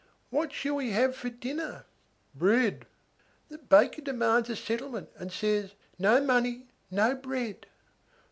"What 0.31 0.51
shall 0.51 0.77
we 0.77 0.89
have 0.93 1.15
for 1.15 1.29
dinner?" 1.29 1.85
"Bread." 2.33 2.87
"The 3.49 3.59
baker 3.59 4.01
demands 4.01 4.49
a 4.49 4.55
settlement, 4.55 5.11
and 5.15 5.31
says, 5.31 5.75
'no 5.99 6.19
money, 6.19 6.65
no 6.89 7.13
bread. 7.13 7.67